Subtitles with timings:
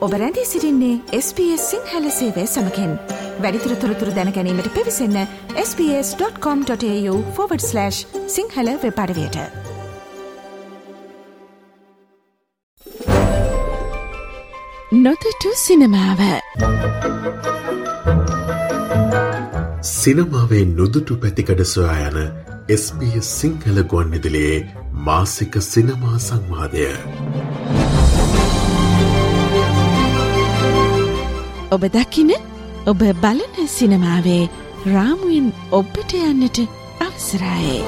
[0.00, 2.98] ඔබ රැඳී සිරින්නේ SBS සිංහල සේවය සමකෙන්.
[3.40, 5.26] වැඩිතුර තොරතුර දැනැනීමට පිවිසන්න
[5.56, 7.90] ps.com.ta/
[8.26, 9.36] සිංහල වෙපඩවයට
[14.92, 16.20] නොතටු සිනමාව.
[19.82, 22.32] සිනමාවේ නොදුටු පැතිකඩ සොයා යන
[22.78, 27.89] SBS සිංහල ගුවන් විදිලියේ මාසික සිනමා සංවාදය.
[31.70, 32.30] ඔබ දකින
[32.86, 34.48] ඔබ බලන සිනමාවේ
[34.86, 36.58] රාමුවෙන් ඔබ්බට යන්නට
[37.00, 37.82] අවසරායේ.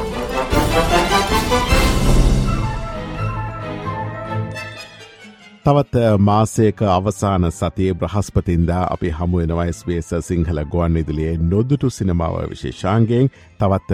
[5.65, 13.93] තවත් මාසයක අවසාන සතිය බ්‍රහස්පතින්දා අපි හමුවෙනවයිස්වේස සිංහල ගුවන් ඉදිලියේ නොදුටු සිනමාව විශේෂාන්ගෙන් තවත්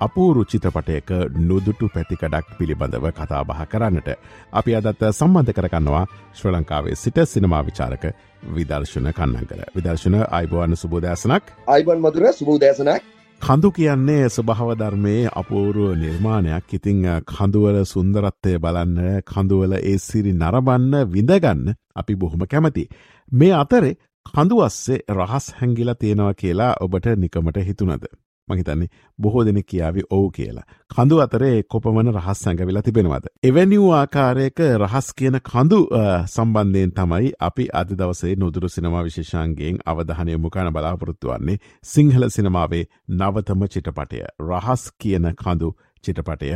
[0.00, 4.08] අපූරු චිත්‍රපටයක නොදුටු පැතිකඩක් පිළිබඳව කතාබහ කරන්නට.
[4.52, 8.04] අපි අදත් සම්බන්ධ කරගන්නවා ශ්‍ර ලංකාවේ සිට සිනමා විචාරක
[8.48, 9.60] විදර්ශන කන්නගර.
[9.74, 13.02] විදර්ශන අයිබෝවන්න සුබෝදෑසනක් අයිබන් මදුර සුබෝදෑසනක්
[13.40, 22.16] කඳු කියන්නේ ස්වභාවධර්මයේ අපූරුව නිර්මාණයක් ඉතිං කඳුවල සුන්දරත්වය බලන්න කඳුවල ඒ සිරි නරබන්න විඳගන්න අපි
[22.16, 22.88] බොහොම කැමති.
[23.32, 23.94] මේ අතරේ
[24.26, 28.04] කඳුවස්සේ රහස් හැංගිලා තියෙනවා කියලා ඔබට නිකමට හිතුනද.
[28.50, 30.66] මහිතන්නේ බොහෝ දෙනෙ කියාවි ඔවු කියලා.
[30.90, 33.26] කඳු අතරේ කොපමන රහස් සැඟවිලා තිබෙනවද.
[33.42, 35.80] එවැනි වූ ආකාරයක රහස් කියන කඳු
[36.26, 43.62] සම්බන්ධයෙන් තමයි අපි අද දවසේ නොදුරු සිනමා විශේෂන්ගෙන් අවධානය මුකාන බලාපොරොත්තු වන්නේ සිංහල සිනමාවේ නවතම
[43.68, 45.70] චිටපටය රහස් කියන කඳු
[46.04, 46.50] චිටපටය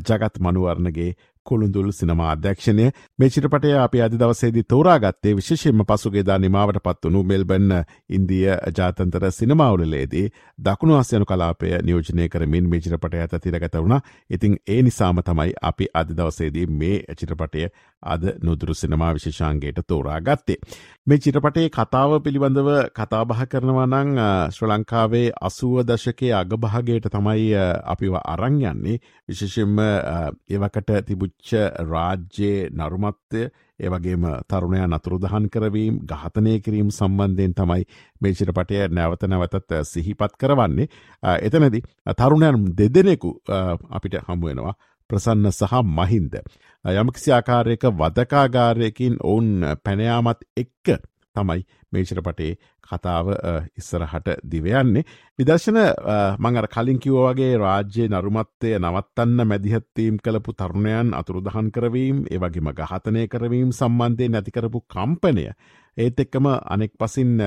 [0.00, 1.10] ජගත් මනුවරණගේ
[1.44, 2.86] කොළුඳුල් සිනමා අධ්‍යක්ෂණය.
[3.18, 7.72] මේ චිටපටය අපි අධි දවසේදි තෝරාගත්තේ විශෂයෙන්ම පසුගේදා නිමාවට පත් වනු මෙල්බන්න
[8.10, 10.26] ඉන්දිය ජාතන්තර සිනමාවලලේදී
[10.58, 14.00] දකුණු අස්යනු කලාපය නියෝජනය කරමින් මේ චිරපටය ඇත තිරගත වුණ.
[14.30, 17.68] ඉතිං ඒ නිසාම තමයි අපි අධි දවසේදී මේ චිටපටය
[18.02, 20.56] අද නොදුරු සිනමා විශේෂාන්ගේට තෝරා ගත්තේ.
[21.06, 27.48] මේ චිටපටේ කතාව පිළිබඳව කතාබහ කරනවා නං ශ්‍ර ලංකාවේ අසුව දශකේ අගභාගයට තමයි
[27.86, 28.98] අපිව අරං යන්නේ.
[29.28, 30.90] විශෂෙන්ම ඒවකට
[31.42, 31.52] තිබුච්ච
[31.82, 37.84] රාජ්‍යයේ නරුමත්වය ඒවගේම තරුණය නතුරුදහන් කරවීම් ගහතනය කිරීම් සම්බන්ධයෙන් තමයි
[38.20, 40.88] මේ චිරපටය නැවත නැවතත් සිහිපත් කරවන්නේ.
[41.22, 41.82] එතනදි
[42.16, 43.40] තරුණයන් දෙදෙනෙකු
[43.90, 44.74] අපිට හමුවෙනවා
[45.10, 46.34] ප්‍රසන්න සහ මහින්ද.
[46.84, 50.98] යමකිසි ආකාරයක වදකාගාරයකින් ඔවුන් පැනයාමත් එක්ක
[51.36, 52.52] තමයි මේචරපටේ
[52.86, 53.30] කතාව
[53.80, 55.04] ඉස්සරහට දිවයන්නේ.
[55.38, 55.80] විදර්ශන
[56.38, 64.28] මඟර කලින් කිව්වගේ රාජ්‍ය නරුමත්තය නවත්තන්න මැදිහත්වීම් කළපු තරුණයන් අතුරුදහන් කරවීම් ඒවගේම ගහතනය කරවීම් සම්බන්ධය
[64.30, 65.46] නැතිකරපු කම්පනය.
[65.96, 67.38] ඒත් එක්කම අනෙක් පසින්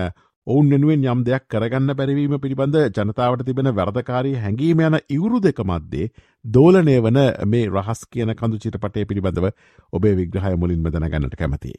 [0.48, 6.12] ඔවුන් වෙනුවෙන් යම් දෙයක් කරගන්න බැරිවීම පිළිබඳ ජනතාවට තිබෙන වැරදකාරී හැඟීම යන ඉවුරු දෙක මධ්‍යේ
[6.46, 7.20] දෝලනය වන
[7.54, 9.50] මේ රහස් කියන කඳු චිත්‍රපටය පිළිබඳව
[9.94, 11.76] ඔබේ විග්‍රහය මුලින්ම දැනගන්නට කැමතියි.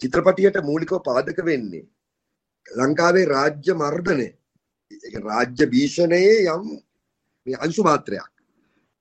[0.00, 1.84] චිත්‍රපටියට මූලිකව පාදක වෙන්නේ.
[2.70, 4.28] ලංකාවේ රාජ්‍ය මර්ධනය.
[5.20, 6.64] රාජ්‍ය භීෂණයේ යම්
[7.46, 8.30] අංශු මාත්‍රයක්.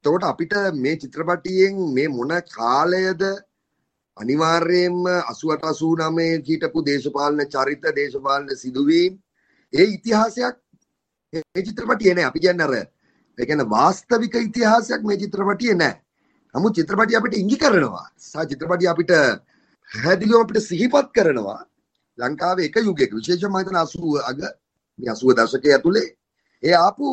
[0.05, 3.21] තකොට අපිට මේ චිත්‍රපටියෙන් මේ මොන කාලයද
[4.17, 9.19] අනිවාර්යයෙන්ම 88 89 හිටපු දේශපාලන චරිත දේශපාලන සිදුවීම්.
[9.73, 10.55] ඒ ඉතිහාසයක්
[11.33, 12.25] මේ චිත්‍රපටියේ නෑ.
[12.25, 12.75] අපි කියන්නේ අර
[13.37, 15.95] ඒ කියන්නේ වාස්තවික ඉතිහාසයක් මේ චිත්‍රපටියේ නෑ.
[16.55, 18.07] නමුත් චිත්‍රපටිය අපිට ඉඟි කරනවා.
[18.19, 19.11] සහ චිත්‍රපටිය අපිට
[19.89, 21.61] හැදිලිව අපිට සිහිපත් කරනවා.
[22.17, 24.39] ලංකාවේ එක යුගයක විශේෂයෙන්ම මම හිතන 80 අග
[24.99, 26.07] මේ 80 දශකයේ ඇතුලේ
[26.63, 27.07] ඒ ආපු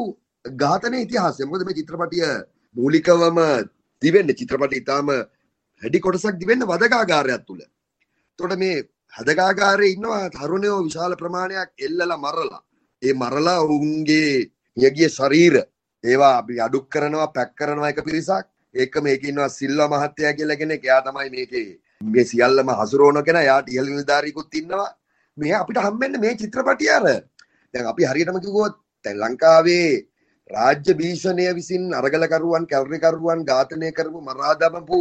[0.45, 2.25] ඝාතන ඉතිහාසය මොකද මේ චිත්‍රපටිය
[2.77, 3.39] මූලිකවම
[4.03, 5.09] තිබෙන්නේ චිත්‍රපටිය ඊටාම
[5.83, 7.63] හැඩි කොටසක් දිවෙන්න වදකාගාරයක් තුළ.
[8.39, 8.77] තොට මේ
[9.13, 12.63] හදකාගාරය ඉන්නවා තරුණයෝ විශාල ප්‍රමාණයක් එල්ලලා මරලා.
[13.03, 15.55] ඒ මරලා ඔවුන්ගේ යගිය ශරීර
[16.05, 20.85] ඒවා අපි අඩුක් කරනවා පැක් කරනවා එක පිරිසක් ඒක මේක ඉන්නවා සිල්වා මහත්තයා කියලා කෙනෙක්
[20.85, 21.69] එයා තමයි මේකේ
[22.07, 24.89] මේ සියල්ලම හසුරවන කෙනා යාට ඉහළ නිලධාරියෙකුත් ඉන්නවා
[25.37, 27.05] මේ අපිට හම්බෙන්නේ මේ චිත්‍රපටිය අර
[27.75, 29.89] දැන් අපි හරියටම කිව්වොත් දැන් ලංකාවේ
[30.51, 35.01] රාජ්‍ය භීෂණය විසින් අරගලකරුවන් කැලරිකරුවන් ඝාතනය කරපු මරා දමපු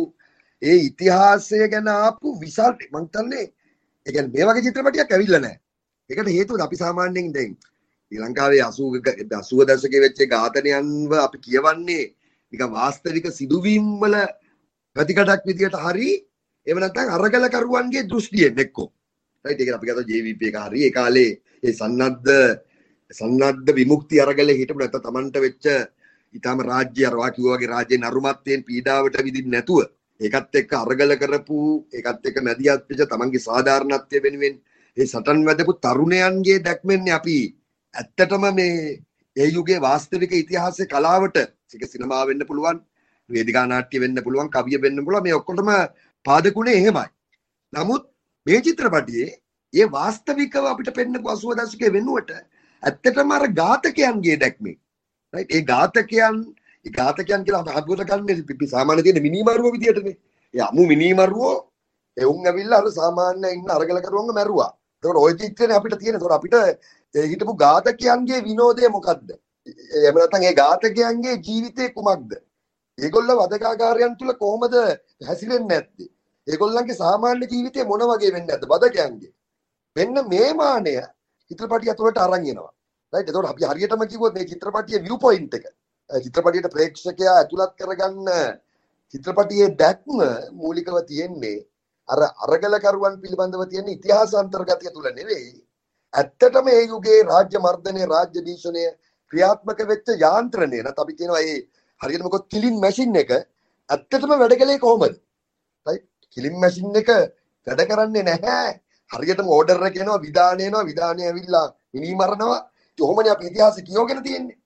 [0.62, 3.46] ඒ ඉතිහාසය ගැන ආපු විශාල මං හිතන්නේ
[4.06, 5.60] ඒ කියන්නේ මේ වගේ චිත්‍රපටයක් ඇවිල්ලා නැහැ.
[6.10, 7.52] ඒකට හේතුව අපි සාමාන්‍යයෙන් දැන්
[8.12, 12.06] ශ්‍රී ලංකාවේ 80 80 දශකයේ වෙච්ච ඝාතනයන්ව අපි කියවන්නේ
[12.54, 14.16] නිකන් වාස්තවික සිදුවීම් වල
[14.96, 16.10] ප්‍රතිකටක් විදියට හරි
[16.68, 18.88] එහෙම නැත්නම් අරගල කරුවන්ගේ දෘෂ්ටියෙන් එක්කෝ.
[19.46, 22.30] රයිට් ඒක අපි ගත්තා JVP එක හරි ඒ කාලේ ඒ සන්නද්ධ
[23.12, 25.66] සන්නද්ධ විමුක්ති අරගලේ හිටපු නැත්නම් Tamanට වෙච්ච
[26.36, 29.84] ඊටාම රාජ්‍ය අර වාකියෝ වගේ රාජ්‍ය නරුමත්යෙන් පීඩාවට විදින්න නැතුව
[30.20, 31.60] ඒකත් එක්ක අරගල කරපු
[31.92, 34.56] ඒකත් එක්ක මැදිහත් වෙච්ච තමන්ගේ සාධාරණත්වය වෙනුවෙන්
[34.98, 37.38] ඒ සටන් වැදපු තරුණයන්ගේ දැක්මෙන්නේ අපි
[37.94, 39.04] ඇත්තටම මේ
[39.36, 42.80] ඒ යුගයේ වාස්තවික ඉතිහාසයේ කලාවට ඒක සිනමා වෙන්න පුළුවන්
[43.30, 45.70] වේදිකා නාට්‍ය වෙන්න පුළුවන් කවිය වෙන්න පුළුවන් මේ ඔක්කොටම
[46.26, 47.08] පාදකුණේ එහෙමයි.
[47.74, 48.04] නමුත්
[48.46, 49.30] මේ චිත්‍රපටියේ
[49.74, 52.32] ඒ වාස්තවිකව අපිට පෙන්නපු 80 දශකයේ වෙනුවට
[52.84, 54.78] ඇත්තටම අර ඝාතකයන්ගේ දැක්මේ.
[55.34, 56.40] රයිට් ඒ ඝාතකයන්
[56.86, 60.18] ඒ ඝාතකයන් කියලා අපි අද්භුත කන්නේ අපි සාමාන්‍ය තියෙන මිනිමරුව විදියටනේ.
[60.54, 61.54] ඒ අමු මිනිමරුවෝ
[62.18, 64.72] එවුන් ඇවිල්ලා අර සාමාන්‍ය ඉන්න අරගල කරුවන්ව මැරුවා.
[65.04, 66.56] ඒකට ওই චිත්‍රනේ අපිට තියෙන ඒකට අපිට
[67.16, 69.30] ඒ හිටපු ඝාතකයන්ගේ විනෝදය මොකද්ද?
[69.98, 72.34] එහෙම නැත්නම් ඒ ඝාතකයන්ගේ ජීවිතේ කුමක්ද?
[72.98, 74.76] ඒගොල්ල වදකාකාරයන් තුල කොහොමද
[75.28, 76.13] හැසිරෙන්නේ නැත්තේ?
[76.48, 78.70] ඒගොල්ලන්ගේ සාමාන්‍ය ජීවිතේ මොන වගේ වෙන්නේ නැද්ද?
[78.72, 79.34] වදකයන්ගේ
[79.96, 80.96] මෙන්න මේ මානය
[81.52, 82.72] චිත්‍රපටිය ඇතුළට අරන් එනවා.
[83.14, 85.66] රයිට් එතකොට අපි හරියටම කිව්වොත් මේ චිත්‍රපටියේ view point එක.
[86.10, 88.30] චිත්‍රපටියට ප්‍රේක්ෂකයා ඇතුළත් කරගන්න
[89.14, 90.18] චිත්‍රපටියේ දැක්ම
[90.62, 91.58] මූලිකව තියෙන්නේ
[92.10, 95.64] අර අරගලකරුවන් පිළිබඳව තියෙන ඉතිහාස අන්තර්ගතය තුල නෙවෙයි.
[96.14, 98.86] ඇත්තටම ඒ යුගයේ රාජ්‍ය මර්ධනය රාජ්‍ය භීෂණය
[99.32, 100.80] ක්‍රියාත්මක වෙච්ච යාන්ත්‍රණය.
[100.82, 101.60] නැත්නම් අපි කියනවා ඒ
[102.02, 103.32] හරියටම කොත් කිලින් මැෂින් එක
[103.90, 105.16] ඇත්තටම වැඩ කළේ කොහොමද?
[105.86, 106.08] රයිට්
[106.38, 107.10] කිලින් මැෂින් එක
[107.68, 108.72] වැඩ කරන්නේ නැහැ.
[109.12, 112.60] හරියටම ඕඩර් එක එනවා විධානය එනවා විධානය ඇවිල්ලා මිනි මරනවා.
[113.00, 114.58] කොහොමනේ අපි ඉතිහාසෙ කියවගෙන තියෙන්නේ.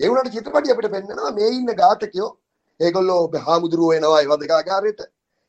[0.00, 2.30] ඒ වුණාට චිත්‍රපටිය අපිට පෙන්නනවා මේ ඉන්න ඝාතකයෝ.
[2.80, 5.00] ඒගොල්ලෝ හාමුදුරුවෝ එනවා ඒ වදකාගාරයට.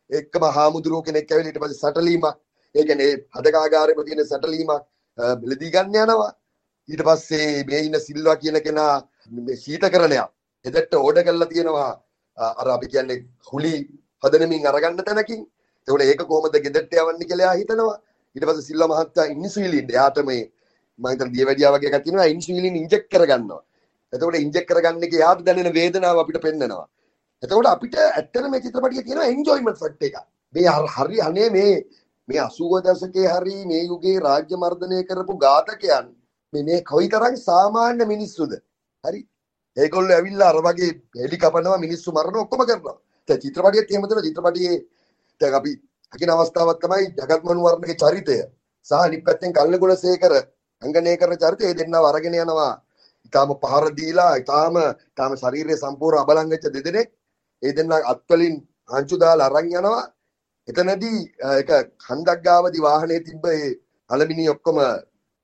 [0.10, 2.26] එක්කම හාමුදුරුවෝ කෙනෙක් ඇවිල්ලා ඊට පස්සේ සැටලීමක්.
[2.76, 4.72] ඒ කියන්නේ හදකාගාරෙම තියෙන සැටලීමක්
[5.42, 6.32] බෙලදී ගන්න යනවා.
[6.90, 8.94] ඊට පස්සේ මේ ඉන්න සිල්වා කියන කෙනා
[9.64, 10.30] ශීතකරණයක්.
[10.66, 11.92] එදට ඕඩ කරලා තියෙනවා.
[12.60, 13.20] අර අපි කියන්නේ
[13.52, 13.74] හුලි
[14.24, 15.42] හදනමින් අරගන්න තැනකින්.
[15.88, 17.96] එතකොට ඒක කොහොමද ගෙදරට යවන්නේ කියලා හිතනවා.
[18.36, 20.42] ඊට පස්සේ සිල්වා මහත්තයා ඉන්සුලින් එයාට මේ
[21.00, 22.28] මම හිතන දියවැඩියා වගේ එකක් තියෙනවා.
[22.28, 23.62] ඉන්සුලින් ඉන්ජෙක්ට් කරගන්නවා.
[24.14, 26.88] එතකොට ඉන්ජෙක්ට් කරගන්න එක යාට දැනෙන වේදනාව අපිට පෙන්නනවා.
[27.44, 30.16] එතකොට අපිට ඇත්තට මේ චිත්‍රපටිය තියෙනවා එන්ජොයිමන්ට් ෆැක්ට් එක
[30.56, 31.74] මේ හරි අනේ මේ
[32.28, 36.08] මේ 80 දශකයේ හරි මේ යුගයේ රාජ්‍ය මර්ධනය කරපු ඝාතකයන්
[36.54, 38.52] මේ මේ කොයිතරම් සාමාන්‍ය මිනිස්සුද?
[39.04, 39.22] හරි.
[39.78, 40.92] ඒගොල්ලෝ ඇවිල්ලා අර වගේ
[41.22, 42.98] හෙලි කපනවා මිනිස්සු මරනවා ඔක්කොම කරනවා.
[43.30, 44.28] දැන් චිත්‍රපටියත් එහෙම තමයි.
[44.28, 44.78] චිත්‍රපටියේ
[45.42, 45.72] දැන් අපි
[46.14, 48.38] හකින අවස්ථාවක් තමයි ජගත්මනු වර්ණගේ චරිතය.
[48.88, 50.34] සහ අනිත් පැත්තෙන් කල්න ගුණසේකර
[50.82, 52.74] අංගනය කරන චරිතය ඒ දෙන්නව අරගෙන යනවා.
[53.26, 57.10] ඊටාම පහර දීලා ඊටාම ඊටාම ශරීරයේ සම්පූර්ණ අබලන් වෙච්ච දෙදෙනෙක්
[57.64, 58.56] ඒ දෙන්න අත්වලින්
[58.90, 60.04] හංචු දාලා අරන් යනවා.
[60.68, 61.20] එතනදී
[61.54, 61.70] එක
[62.08, 63.78] හන්දක් ගාවදී වාහනේ තිබ්බ ඒ
[64.10, 64.78] අලමිනි ඔක්කොම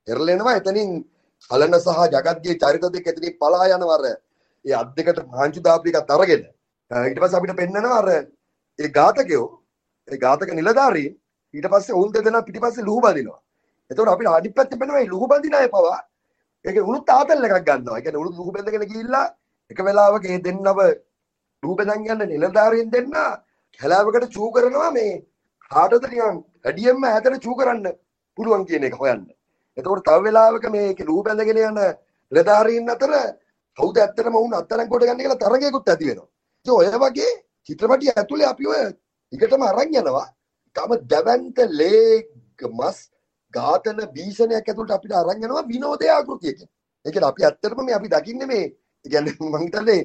[0.08, 0.90] එරලෙනවා එතනින්
[1.50, 4.04] හලන සහ ජගත්ගේ චරිත දෙක එතනින් පලා යනවා අර.
[4.64, 6.42] ඒ අත් දෙකට හංචු දාපු එකත් අරගෙන
[6.90, 8.08] ඊට පස්සේ අපිට පෙන්නනවා අර
[8.78, 9.46] ඒ ඝාතකයෝ
[10.08, 11.12] ඒ ඝාතක නිලධාරීන්
[11.54, 13.40] ඊට පස්සේ උන් දෙදෙනා පිටිපස්සේ ලුහු බඳිනවා
[13.90, 16.00] එතකොට අපිට අනිත් පැත්තේ පෙන්නනවා මේ ලුහු බඳින අය පවා
[16.64, 17.96] ඒක උණුත් ආතල් එකක් ගන්නවා.
[17.96, 19.26] ඒ කියන්නේ උණුත් ලුහු බැඳගෙන ගිහිල්ලා
[19.70, 20.80] එක වෙලාවක ඒ දෙන්නව
[21.62, 23.10] ලුහු බැඳන් යන නිලධාරීන් දෙන්න
[23.80, 25.12] කැලාවකට චූ කරනවා මේ
[25.70, 27.86] කාටද නිකන් ඇඩියෙන්ම ඈතට චූ කරන්න
[28.38, 29.24] පුළුවන් කියන එක හොයන්න.
[29.76, 31.80] එතකොට තව වෙලාවක මේ ලුහු බැඳගෙන යන
[32.32, 33.12] නිලධාරීන් අතර
[33.78, 36.28] කවුද ඇත්තටම වුණ අත්තරන් කොට ගන්න කියලා තරගයකුත් ඇති වෙනවා.
[36.60, 37.32] ඉතින් ඔය වගේ
[37.68, 38.82] චිත්‍රපටිය ඇතුලේ අපි ඔය
[39.32, 40.26] ටිකටම අරන් යනවා.
[40.76, 42.26] තම දැවැන්ත ලේග්
[42.70, 42.98] මස්
[43.54, 46.68] ඝාතන භීෂණයක් ඇතුළට අපිට අරන් යනවා විනෝදය ආකෘතියකින්.
[47.04, 50.00] ඒ කියන්නේ අපි ඇත්තටම මේ අපි දකින්නේ මේ ඒ කියන්නේ මම හිතන්නේ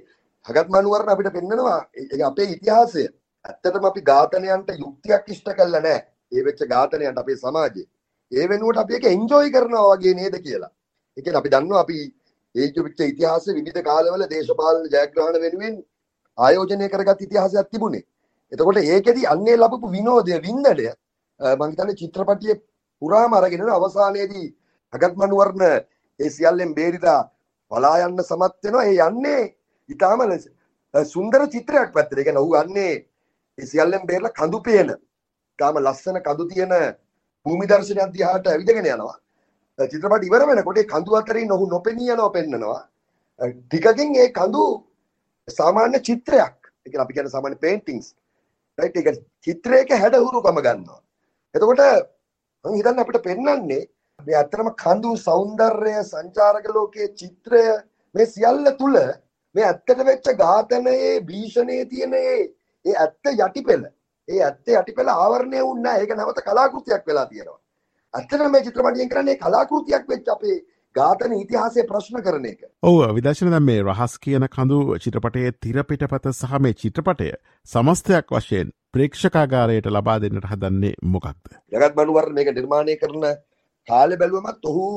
[0.46, 3.04] හගත් මනුවරණ අපිට පෙන්නනවා ඒ අපේ ඉතිහාසය.
[3.46, 6.02] ඇත්තටම අපි ඝාතනයන්ට යුක්තියක් ඉෂ්ට කළා නැහැ.
[6.32, 7.88] ඒ වෙච්ච ඝාතනයන්ට අපේ සමාජයේ.
[8.32, 10.72] ඒ වෙනුවට අපි ඒක එන්ජොයි කරනවා වගේ නේද කියලා.
[11.18, 11.98] ඒ කියන්නේ අපි දන්නවා අපි
[12.56, 15.76] ඒ වෙච්ච ඉතිහාසයේ විවිධ කාලවල දේශපාලන ජයග්‍රහණ වෙනුවෙන්
[16.38, 18.06] ආයෝජනය කරගත් ඉතිහාසයක් තිබුණේ.
[18.52, 20.88] එතකොට ඒකෙදි අන්නේ ලැබපු විනෝදය වින්දනය
[21.40, 22.62] මම හිතන්නේ චිත්‍රපටියේ
[23.02, 24.48] පුරාම අරගෙන අවසානයේදී
[24.94, 25.64] අගත් මනුවර්ණ
[26.20, 27.22] ඒ සියල්ලෙන් බේරිලා
[27.72, 28.86] පලා යන්න සමත් වෙනවා.
[28.86, 29.42] ඒ යන්නේ
[29.90, 30.20] ඊටාම
[31.06, 32.18] සුන්දර චිත්‍රයක් පැත්තට.
[32.18, 32.94] ඒ කියන්නේ ඔහු යන්නේ
[33.58, 34.90] ඒ සියල්ලෙන් බේරලා කඳු පේන.
[34.90, 36.74] ඊටාම ලස්සන කඳු තියෙන
[37.46, 39.18] භූමි දර්ශනයක් දිහාට ඇවිදගෙන යනවා.
[39.80, 42.82] චිත්‍රපට ඉවර වෙනකොට ඒ කඳු අතරින් ඔහු නොපෙනී යනවා පෙන්නනවා.
[43.42, 44.64] ටිකකින් ඒ කඳු
[45.48, 46.56] සාමාන්‍ය චිත්‍රයක්.
[46.86, 48.08] ඒ කියන්නේ අපි කියන සාමාන්‍ය පේන්ටින්ග්ස්.
[48.78, 51.00] රයිට් ඒක චිත්‍රයක හැඩහුරුකම ගන්නවා.
[51.56, 51.82] එතකොට
[52.66, 53.84] මම හිතන්නේ අපිට පෙන්වන්නේ
[54.20, 57.64] මේ ඇත්තටම කඳු సౌందර්යය සංචාරක ලෝකයේ චිත්‍රය
[58.16, 58.98] මේ සියල්ල තුල
[59.56, 63.86] මේ ඇත්තට වෙච්ච ඝාතනයේ භීෂණයේ තියෙන ඒ ඇත්ත යටිපෙළ.
[64.28, 65.98] ඒ ඇත්ත යටිපෙළ ආවරණය වුණා.
[65.98, 67.60] ඒක නැවත කලාකෘතියක් වෙලා තියෙනවා.
[68.14, 70.58] ඇත්තටම මේ චිත්‍රපටියෙන් කරන්නේ කලාකෘතියක් වෙච්ච අපේ
[70.98, 76.58] ඝාතන ඉතිහාසය ප්‍රශ්න කරන එක ඔව විදශන දැම් මේ රහස් කියන කඳු චිත්‍රපටයේ තිරපිටපත සහ
[76.66, 77.30] මේ චිත්‍රපටය
[77.70, 81.54] සමස්තයක් වශයෙන් ප්‍රේක්ෂකාගාරයට ලබා දෙන්නට හදන්නේ මොකක්ද.
[81.72, 83.28] ජගත් බනුවර මේක නිර්මාණය කරන
[83.88, 84.88] කාලෙ බැලුවමත් ඔහු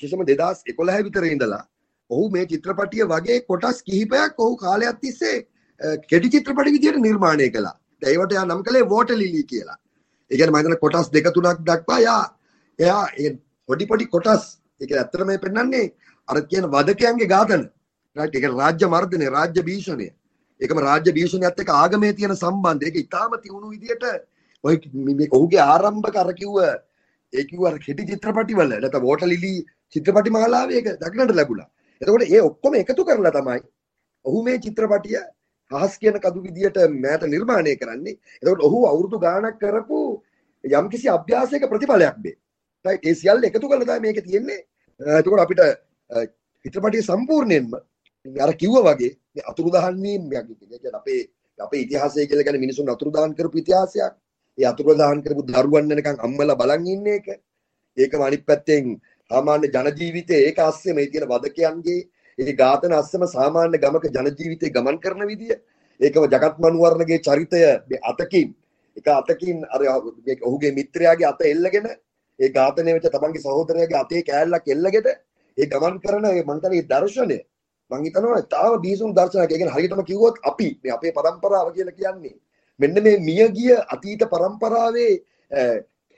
[0.00, 1.62] කිසිම දෙදස් එකොළහැ විතර ඉඳලා
[2.10, 5.36] ඔහු මේ චිත්‍රපටිය වගේ කොටස් කිහිපයක් ඔහු කාලයක් තිස්සේ
[6.04, 7.76] කෙටි චිත්‍රපටි විදියට නිර්මාණය කළා.
[8.02, 9.78] ඒවට යා නම් කළේ වෝට ලිලි කියලා.
[10.30, 12.22] ඒ කියන්නේ මම කොටස් දෙක තුනක් දක්වා යා
[12.78, 13.02] එයා
[13.68, 14.46] පොඩි පොඩි කොටස්
[14.80, 15.92] ඒක ඇත්තට මේ පෙන්වන්නේ
[16.28, 17.62] අර කියන වදකයන්ගේ ඝාතන.
[18.16, 20.08] රයිට් ඒක රාජ්‍ය මර්ධනය, රාජ්‍ය භීෂණය.
[20.60, 22.86] ඒකම රාජ්‍ය භීෂණයත් එක්ක ආගමේ තියෙන සම්බන්ධය.
[22.86, 24.04] ඒක ඊටාම තියුණු විදියට
[24.64, 24.76] ඔය
[25.12, 26.58] මේ ඔහුගේ ආරම්භක අර කිව්ව
[27.32, 29.54] ඒ කිව්ව අර කෙටි චිත්‍රපටිවල නැත්නම් වෝටර් ලිලි
[29.94, 31.68] චිත්‍රපටි මාලාවේ ඒක දක්නට ලැබුණා.
[32.00, 33.60] එතකොට ඒ ඔක්කොම එකතු කරලා තමයි
[34.24, 35.18] ඔහු මේ චිත්‍රපටිය
[35.70, 38.18] හහස් කියන කදු විදියට මෑත නිර්මාණය කරන්නේ.
[38.42, 40.00] එතකොට ඔහු අවුරුදු ගාණක් කරපු
[40.64, 42.36] යම්කිසි අභ්‍යාසයක ප්‍රතිඵලයක් මේ.
[42.86, 44.60] රයිට් ඒ සියල්ල එකතු කරලා තමයි මේක තියෙන්නේ.
[45.00, 45.62] එතකොට අපිට
[46.64, 47.72] චිත්‍රපටිය සම්පූර්ණයෙන්ම
[48.26, 51.20] අර කිව්වා වගේ මේ අතුරුදහන් වීම කියන්නේ අපේ
[51.58, 54.14] අපේ ඉතිහාසය කියලා කියන්නේ මිනිසුන් අතුරුදහන් කරපු ඉතිහාසයක්.
[54.58, 57.26] ඒ අතුරුදහන් කරපු දරුවන් වෙනකන් අම්මලා බලන් ඉන්න එක.
[57.96, 58.84] ඒකම අනිත් පැත්තෙන්
[59.30, 62.00] සාමාන්‍ය ජන ජීවිතේ ඒක අස්සේ මේ තියෙන වදකයන්ගේ
[62.38, 65.56] ඒ ඝාතන අස්සම සාමාන්‍ය ගමක ජන ජීවිතේ ගමන් කරන විදිය
[66.00, 68.48] ඒකම ජගත් මනුවර්ණගේ චරිතය මේ අතකින්
[68.96, 69.80] එක අතකින් අර
[70.42, 71.88] ඔහුගේ මිත්‍රයාගේ අත එල්ලගෙන
[72.38, 75.06] ඒ ඝාතනය වෙච්ච තමන්ගේ සහෝදරයාගේ අතේ කෑල්ලක් එල්ලගෙට
[75.58, 77.38] ඒ ගමන් කරන ඒ මං කියන්නේ දර්ශනය
[77.90, 79.42] මං හිතනවා තාම බීසුම් දර්ශනයක්.
[79.44, 82.36] ඒ කියන්නේ හරියටම කිව්වොත් අපි මේ අපේ પરම්පරාව කියලා කියන්නේ
[82.80, 85.12] මෙන්න මේ මියගිය අතීත પરම්පරාවේ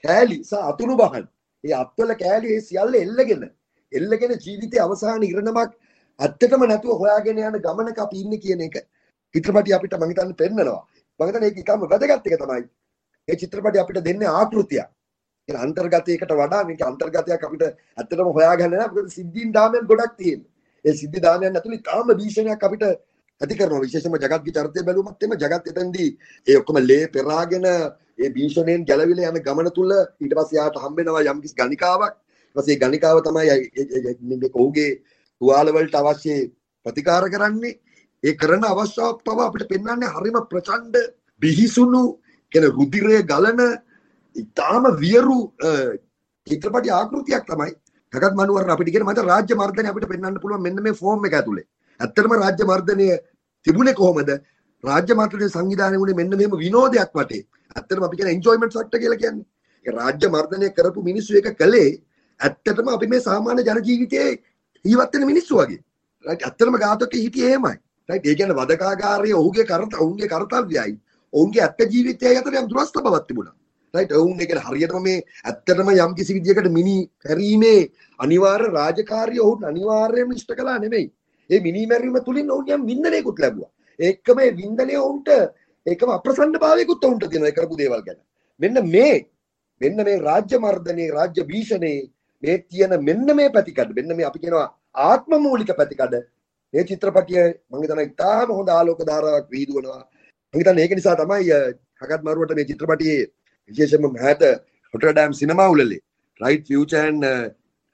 [0.05, 1.25] කෑලි සහ අතුරු බහන්.
[1.65, 3.45] ඒ අත්වල කෑලි ඒ සියල්ල එල්ලගෙන
[3.93, 5.71] එල්ලගෙන ජීවිතයේ අවසාන ඉරණමක්
[6.21, 8.77] ඇත්තටම නැතුව හොයාගෙන යන ගමනක අපි ඉන්නේ කියන එක
[9.35, 10.83] චිත්‍රපටි අපිට මම හිතන්නේ පෙන්නනවා.
[11.21, 12.65] මම හිතන්නේ ඒක ඉතාම වැදගත් එක තමයි.
[13.29, 14.89] ඒ චිත්‍රපටි අපිට දෙන්නේ ආකෘතියක්.
[15.49, 17.63] ඒ අන්තර්ගතයකට වඩා මේක අන්තර්ගතයක් අපිට
[17.97, 18.89] ඇත්තටම හොයාගන්න නෑ.
[18.89, 20.51] මොකද සිද්ධීන් දාමයන් ගොඩක් තියෙනවා.
[20.85, 22.85] ඒ සිද්ධි දාමයන් ඇතුළේ තාම භීෂණයක් අපිට
[23.41, 23.81] ඇති කරනවා.
[23.81, 26.11] විශේෂයෙන්ම ජගත්ගේ චරිතය බැලුවමත් එම ජගත් එතෙන්දී
[26.47, 31.25] ඒ ඔක්කොම ලේ පෙරාගෙන ඒ භීෂණයෙන් ගැලවිලා යන ගමන තුල ඊට පස්සේ යාට හම්බ වෙනවා
[31.27, 32.15] යම්කිසි ගණිකාවක්.
[32.47, 33.47] ඊට පස්සේ ගණිකාව තමයි
[34.23, 34.91] මේ ඔහුගේ
[35.41, 36.39] තුවාල වලට අවශ්‍ය
[36.87, 37.79] ප්‍රතිකාර කරන්නේ.
[38.23, 40.97] ඒ කරන අවස්ථාවක් පව අපිට පෙන්වන්නේ හරිම ප්‍රචණ්ඩ
[41.43, 42.07] බිහිසුණු
[42.53, 43.61] කියන රුධිරය ගලන
[44.37, 45.39] ඉතාම වියරු
[46.47, 47.73] චිත්‍රපටි ආකෘතියක් තමයි
[48.13, 51.67] ජගත් මනුවරණ අපිට කියන මත රාජ්‍ය මර්ධනය අපිට පෙන්වන්න පුළුවන් මෙන්න මේ ෆෝම් එක ඇතුලේ.
[52.01, 53.09] ඇත්තටම රාජ්‍ය මර්ධනය
[53.67, 54.31] තිබුණේ කොහොමද?
[54.85, 57.43] රාජ්‍ය මර්ධනයේ සංවිධානය වුණේ මෙන්න මෙහෙම විනෝදයක් වටේ.
[57.77, 59.47] ඇත්තටම අපි කියන එන්ජොයිමන්ට් ෆැක්ටර් කියලා කියන්නේ.
[59.87, 61.91] ඒ රාජ්‍ය මර්ධනය කරපු මිනිස්සු එක කළේ
[62.41, 64.31] ඇත්තටම අපි මේ සාමාන්‍ය ජන ජීවිතයේ
[64.85, 65.83] ජීවත් වෙන මිනිස්සු වගේ.
[66.25, 67.77] රයිට් ඇත්තටම ඝාතකෙ හිටියේ එහෙමයි.
[68.09, 70.99] රයිට් ඒ කියන්නේ වදකාගාරයේ ඔහුගේ කරත ඔවුන්ගේ කර්තව්‍යයයි
[71.33, 73.55] ඔවුන්ගේ ඇත්ත ජීවිතයයි අතර යම් දුරස්ත බවක් තිබුණා.
[73.95, 77.81] රයිට් ඔවුන් ඒක හරියටම මේ ඇත්තටම යම් කිසි විදියකට මිනි හැරීමේ
[78.21, 81.07] අනිවාර්ය රාජකාරිය ඔවුන් අනිවාර්යයෙන්ම ඉෂ්ට කළා නෙමෙයි.
[81.51, 83.71] ඒ මිනි මැරීම තුලින් ඔවුන් යම් වින්දනයකුත් ලැබුවා.
[83.99, 85.29] ඒකම මේ වින්දනය ඔවුන්ට
[85.87, 88.19] ඒකම අප්‍රසන්න භාවයකුත් ඔවුන්ට තියෙනවා ඒ කරපු දේවල් ගැන.
[88.61, 89.15] මෙන්න මේ
[89.81, 92.11] මෙන්න මේ රාජ්‍ය මර්ධනයේ රාජ්‍ය භීෂණයේ
[92.43, 94.69] මේ තියෙන මෙන්න මේ පැතිකඩ මෙන්න මේ අපි කියනවා
[95.05, 96.15] ආත්ම මූලික පැතිකඩ
[96.75, 100.03] මේ චිත්‍රපටිය මම හිතනවා ඉතාම හොඳ ආලෝක ධාරාවක් වීදුවනවා
[100.55, 101.51] මම හිතන්නේ ඒක නිසා තමයි
[102.01, 103.27] හකත් මරුවට මේ චිත්‍රපටියේ
[103.71, 104.43] විශේෂයෙන්ම මෑත
[104.95, 106.03] රොටර්ඩෑම් සිනමා උළෙලේ.
[106.41, 107.25] Bright future and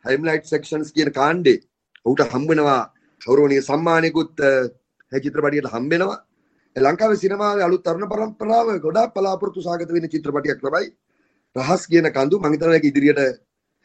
[0.04, 1.59] limelight sections කියන කාණ්ඩේ
[2.07, 2.83] ඔහුට හම්බ වෙනවා
[3.21, 4.64] ගෞරවනීය සම්මානයකුත් uh,
[5.12, 6.19] මේ චිත්‍රපටියට හම්බ වෙනවා
[6.76, 10.87] ලංකාවේ සිනමාවේ අලුත් තරුණ පරම්පරාව ගොඩාක් බලාපොරොත්තු සාගත වෙන චිත්‍රපටියක් තමයි
[11.57, 12.37] රහස් කියන කඳු.
[12.38, 13.23] මම හිතනවා ඒක ඉදිරියට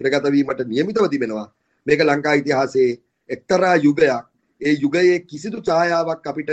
[0.02, 1.48] හිරගත වීමට නියමිතව තිබෙනවා
[1.88, 4.26] මේක ලංකා ඉතිහාසයේ එක්තරා යුගයක්.
[4.62, 6.52] ඒ යුගයේ කිසිදු ඡායාවක් අපිට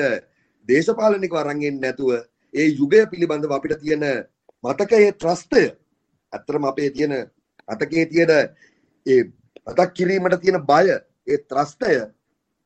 [0.69, 2.11] දේශපාලනිකව අරන් නැතුව
[2.55, 4.05] ඒ යුගය පිළිබඳව අපිට තියෙන
[4.67, 5.65] මතකයේ ත්‍රස්තය.
[6.33, 7.15] ඇත්තටම අපේ තියෙන
[7.69, 8.31] මතකයේ තියෙන
[9.07, 9.23] ඒ
[9.67, 11.97] මතක් කිරීමට තියෙන බය ඒ ත්‍රස්තය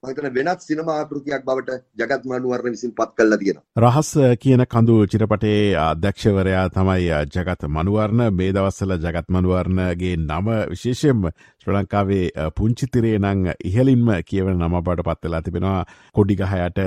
[0.03, 3.65] මහිතන වෙනත් සිනමා ආකෘතියක් බවට ජගත් මනුවරණ විසින් පත් කල්ලා තියෙනවා.
[3.85, 8.23] රහස් කියන කඳු චිරපටේ අධ්‍යක්ෂවරයා තමයි ජගත් මනුවර්ණ.
[8.39, 11.29] මේ දවස්සල ජගත් මනුවර්ණගේ නම විශේෂයෙන්ම
[11.61, 12.25] ශ්‍ර ලංකාවේ
[12.57, 15.85] පුංචිතිරේ නං ඉහලින්ම කියවන නම බට පත්වෙලා තිබෙනවා.
[16.17, 16.81] කොඩිගහයට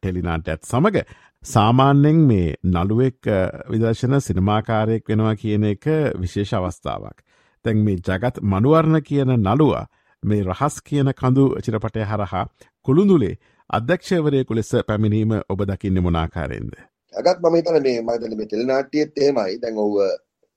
[0.00, 1.04] ටෙලිනාට ඇත් සමඟ
[1.46, 3.26] සාමාන්‍යෙන් මේ නළුවෙක්
[3.70, 5.84] විදර්ශන සිනමාකාරයෙක් වෙනවා කියන එක
[6.16, 7.18] විශේෂ අවස්ථාවක්.
[7.64, 9.84] තැන් මේ ජගත් මනුවර්ණ කියන නළුවා
[10.22, 12.42] මේ රහස් කියන කඳු චිරපටය හරහා
[12.86, 13.38] කුළුඳුලේ
[13.70, 16.74] අධ්‍යක්ෂවරයකු ලෙස පැමිණීම ඔබ දකින්න මොනාකාරයෙන්ද.
[17.14, 19.94] ඇගත් මම තන මේ මතන මේ තෙල්නාටියත් එහෙමයි දැන් ඔව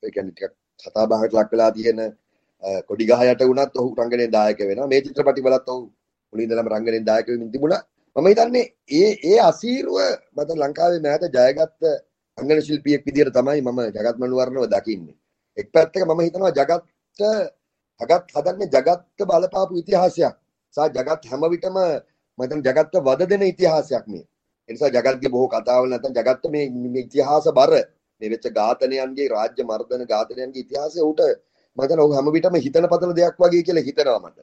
[0.02, 0.42] ටික
[0.82, 2.02] කතාබාහට ලක් වෙලා තියෙන
[2.88, 5.86] කොඩිගහයට වුණත් ඔහු රංගනයෙන් දායක වෙනවා මේ චිත්‍රපටි වලත් ඔහු
[6.32, 7.82] මුලින්දලම රංගනයෙන් දායක වෙමින් තිබුණා
[8.16, 9.98] මම හිතන්නේ ඒ ඒ අසීරුව
[10.32, 11.82] මත ලංකාවේ මෑත ජයගත්ත
[12.38, 15.16] අංගන ශිල්පියෙක් විදිහට තමයි මම ජගත් මනුවරණව දකින්නේ
[15.56, 17.20] එක් පැත්තක මම හිතනවා ජගත්ට
[18.00, 20.34] ජගත් හදන්නේ ජගත්ත බලපාපු ඉතිහාසයක්
[20.74, 21.76] සහ ජගත් හැම විටම
[22.38, 24.24] මම ජගත්ත වද දෙන ඉතිහාසයක් මේ.
[24.68, 27.72] ඒ නිසා ජගත්ගේ බොහෝ කතාවල නැත්නම් ජගත්ත මේ මේ ඉතිහාස බර
[28.20, 31.20] මේ වෙච්ච ඝාතනයන්ගේ රාජ්‍ය මර්ධන ඝාතනයන්ගේ ඉතිහාසය උට
[31.76, 34.38] මම හිතන ඔහු හැම විටම හිතන පතන දෙයක් වගේ කියලා හිතනවා මට.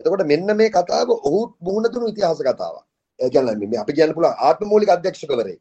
[0.00, 2.84] එතකොට මෙන්න මේ කතාව ඔහු මුහුණ දුණු ඉතිහාස කතාවක්.
[3.20, 5.56] ඒ කියන්නේ මේ අපි කියන්න පුළුවන් ආත්ම මූලික අධ්‍යක්ෂකවරේ.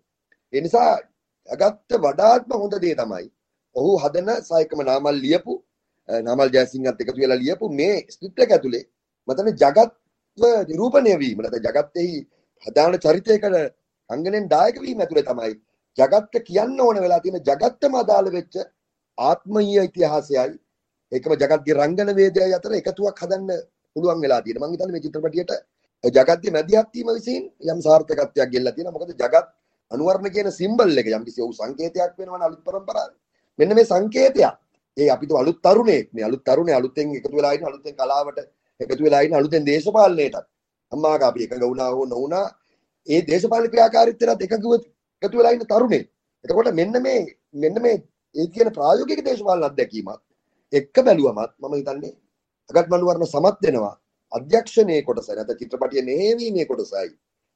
[0.53, 0.91] ඒ නිසා
[1.49, 3.25] ජගත්ත වඩාත්ම හොඳ දේ තමයි
[3.75, 5.53] ඔහු හදන සායකම නාමල් ලියපු
[6.09, 8.83] නාමල් ජයසිංහත් එකතු වෙලා ලියපු මේ ස්ක්‍රිප්ට් එක ඇතුලේ
[9.27, 12.15] මතන ජගත්ව නිරූපණය වීම නැත්නම් ජගත්තෙහි
[12.63, 13.57] ප්‍රධාන චරිතයකට
[14.09, 15.53] අංගනෙන් දායක වීම ඇතුලේ තමයි
[15.97, 18.55] ජගත්ත කියන්න ඕන වෙලා තියෙන ජගත්තම අදාළ වෙච්ච
[19.17, 20.51] ආත්මීය ඉතිහාසයයි.
[21.11, 23.49] ඒකම ජගත්ගේ රංගන වේදය අතර එකතුවක් හදන්න
[23.95, 24.61] පුළුවන් වෙලා තියෙන.
[24.61, 25.51] මං හිතන්නේ මේ චිත්‍රපටියට
[26.03, 28.95] ජගත්ගේ මැදිහත් වීම විසින් යම් සාර්ථකත්වයක් ගෙල්ලා තියෙනවා.
[28.95, 29.45] මොකද ජගත්
[29.91, 33.17] අනුවර්ණ කියන සිම්බල් එක යම් කිසි ඔව් සංකේතයක් වෙනවා අලුත් පරම්පරාවේ.
[33.59, 34.53] මෙන්න මේ සංකේතයක්.
[34.97, 38.39] ඒ අපිට අලුත් තරුණයෙක් මේ අලුත් තරුණේ අලුතෙන් එකතු වෙලා ඉන්න අලුතෙන් කලාවට
[38.79, 40.45] එකතු වෙලා ඉන්න අලුතෙන් දේශපාලනයටත්.
[40.91, 42.45] අම්මාක අපි එකඟ වුණා හෝ නොවුණා
[43.07, 44.73] ඒ දේශපාලන ක්‍රියාකාරීත්වයට එකඟව
[45.21, 46.03] එකතු වෙලා ඉන්න තරුණේ
[46.45, 47.19] එතකොට මෙන්න මේ
[47.53, 47.97] මෙන්න මේ
[48.35, 50.21] ඒ කියන ප්‍රායෝගික දේශපාලන අත්දැකීමත්
[50.73, 52.13] එක්ක බැලුවමත් මම හිතන්නේ
[52.69, 53.95] අගත් මනුවරණ සමත් වෙනවා.
[54.31, 57.09] අධ්‍යක්ෂණයේ කොටස නැත්නම් චිත්‍රපටිය මෙහෙවීමේ කොටසයි.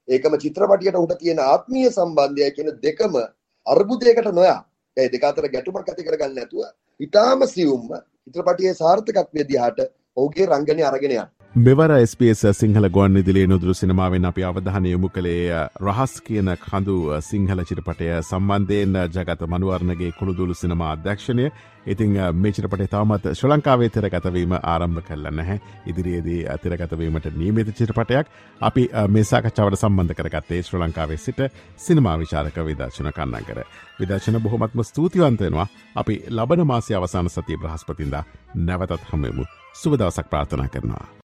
[0.08, 3.18] ඒකම චිත්‍රපටියට උට තියෙන ආත්මීය සම්බන්ධය කියන දෙකම
[3.66, 4.60] අර්බුදයකට නොයා.
[4.98, 6.63] ඒ දෙක අතර ගැටුමක් ඇති කරගන්න නැතුව
[7.00, 7.90] ඊටාම සියුම්ම
[8.25, 9.80] චිත්‍රපටියේ සාර්ථකත්වය දිහාට
[10.18, 11.30] ඔහුගේ රංගනය අරගෙන යන්න.
[11.53, 17.62] මෙවර SBS සිංහල ගොන් ඉදිලේ නොදුරු සිනමාවෙන් අපි අවධානය යොමු කළේ රහස් කියන කඳු සිංහල
[17.62, 21.50] චිරපටය සම්බන්ධයෙන් ජගත මනුවරණගේ කුළුදුළු සිනමා අධ්‍යක්ෂණය
[21.86, 28.31] ඉතිං මේ චිරපට තාමත් ශ්‍ර ලංකාවේ තිරගතවීම ආරම්භ කල්ල නැහැ ඉදිරියේදී තිරගතවීමට නීමිත චිරපටයක්
[28.62, 31.41] අපි මේසාකච්ඡාවට සම්බන්ධ කරගත්තේ ශ්‍ර ලංකාවේ සිට
[31.77, 33.65] සිනමා විචාරක විදර්ශන කන්නන් කර.
[34.00, 38.22] විදර්ශන බොහොමත්ම ස්තුතිවන්තයෙනවා අපි ලබන මාසය අවසාන සතිය බ්‍රහස්පතින්ද
[38.62, 41.21] නැවතත් හමමු සුබදවසක් ප්‍රාථනා කරනවා.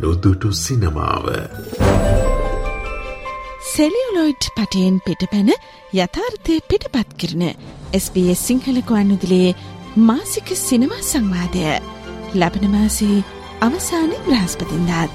[0.00, 1.26] නොදුටු සිනමාව
[3.70, 5.50] සෙලියලොයිඩ් පටයෙන් පිටපැන
[5.94, 7.42] යථාර්ථය පිටපත් කරන
[7.94, 9.54] SBS සිංහල ගුවන්නුදිලේ
[10.02, 11.66] මාසික සිනමා සංවාදය
[12.34, 13.24] ලබන මාසේ
[13.60, 15.14] අවසාන බ්‍රහස්පතින්දාත්.